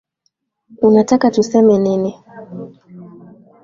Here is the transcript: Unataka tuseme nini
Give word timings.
Unataka 0.81 1.31
tuseme 1.31 1.77
nini 1.77 2.15